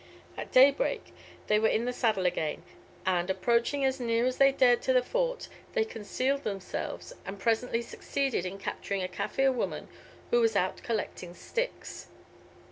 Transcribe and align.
At 0.35 0.51
daybreak, 0.51 1.13
they 1.45 1.59
were 1.59 1.67
in 1.67 1.85
the 1.85 1.93
saddle 1.93 2.25
again, 2.25 2.63
and 3.05 3.29
approaching 3.29 3.85
as 3.85 3.99
near 3.99 4.25
as 4.25 4.37
they 4.37 4.51
dared 4.51 4.81
to 4.81 4.93
the 4.93 5.03
Fort, 5.03 5.47
they 5.73 5.85
concealed 5.85 6.41
themselves, 6.43 7.13
and 7.23 7.37
presently 7.37 7.83
succeeded 7.83 8.43
in 8.43 8.57
capturing 8.57 9.03
a 9.03 9.07
Kaffir 9.07 9.53
woman 9.53 9.89
who 10.31 10.41
was 10.41 10.55
out 10.55 10.77
collecting 10.81 11.35
sticks. 11.35 12.07